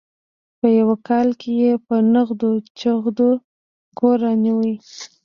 [0.59, 3.29] په یوه کال کې یې په نغدو چغدو
[3.99, 4.73] کور رانیوه.